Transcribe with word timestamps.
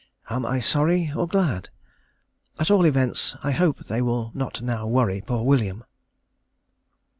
Am 0.31 0.47
I 0.47 0.59
sorry 0.59 1.11
or 1.15 1.27
glad? 1.27 1.69
At 2.57 2.71
all 2.71 2.85
events, 2.85 3.35
I 3.43 3.51
hope 3.51 3.81
they 3.85 4.01
will 4.01 4.31
not 4.33 4.59
now 4.63 4.87
worry 4.87 5.21
poor 5.21 5.43
William.... 5.43 5.83